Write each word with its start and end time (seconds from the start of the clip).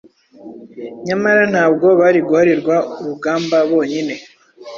Nyamara 1.07 1.41
ntabwo 1.53 1.87
bari 1.99 2.19
guharirwa 2.27 2.75
urugamba 2.99 3.57
bonyine. 3.71 4.13